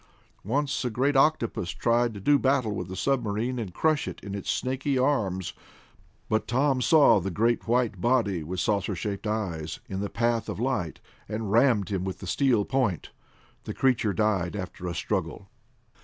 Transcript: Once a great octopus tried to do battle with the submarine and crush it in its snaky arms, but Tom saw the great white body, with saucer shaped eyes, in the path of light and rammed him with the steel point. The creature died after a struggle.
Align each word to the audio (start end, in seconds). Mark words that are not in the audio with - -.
Once 0.43 0.83
a 0.83 0.89
great 0.89 1.15
octopus 1.15 1.69
tried 1.69 2.11
to 2.11 2.19
do 2.19 2.39
battle 2.39 2.71
with 2.73 2.87
the 2.87 2.95
submarine 2.95 3.59
and 3.59 3.75
crush 3.75 4.07
it 4.07 4.19
in 4.23 4.33
its 4.33 4.49
snaky 4.49 4.97
arms, 4.97 5.53
but 6.27 6.47
Tom 6.47 6.81
saw 6.81 7.19
the 7.19 7.29
great 7.29 7.67
white 7.67 8.01
body, 8.01 8.41
with 8.41 8.59
saucer 8.59 8.95
shaped 8.95 9.27
eyes, 9.27 9.79
in 9.87 9.99
the 9.99 10.09
path 10.09 10.49
of 10.49 10.59
light 10.59 10.99
and 11.29 11.51
rammed 11.51 11.89
him 11.89 12.03
with 12.03 12.17
the 12.17 12.25
steel 12.25 12.65
point. 12.65 13.11
The 13.65 13.75
creature 13.75 14.11
died 14.11 14.55
after 14.55 14.87
a 14.87 14.95
struggle. 14.95 15.49